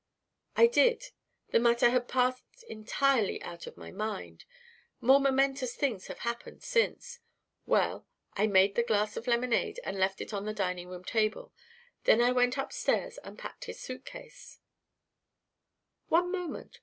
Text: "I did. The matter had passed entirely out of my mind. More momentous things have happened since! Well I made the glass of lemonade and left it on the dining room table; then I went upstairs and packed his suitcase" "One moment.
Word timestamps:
"I 0.55 0.65
did. 0.65 1.11
The 1.49 1.59
matter 1.59 1.91
had 1.91 2.07
passed 2.07 2.63
entirely 2.67 3.39
out 3.43 3.67
of 3.67 3.77
my 3.77 3.91
mind. 3.91 4.45
More 4.99 5.19
momentous 5.19 5.75
things 5.75 6.07
have 6.07 6.17
happened 6.25 6.63
since! 6.63 7.19
Well 7.67 8.07
I 8.33 8.47
made 8.47 8.73
the 8.73 8.81
glass 8.81 9.15
of 9.15 9.27
lemonade 9.27 9.79
and 9.83 9.99
left 9.99 10.19
it 10.19 10.33
on 10.33 10.45
the 10.45 10.55
dining 10.55 10.87
room 10.89 11.03
table; 11.03 11.53
then 12.05 12.19
I 12.19 12.31
went 12.31 12.57
upstairs 12.57 13.19
and 13.19 13.37
packed 13.37 13.65
his 13.65 13.79
suitcase" 13.79 14.59
"One 16.07 16.31
moment. 16.31 16.79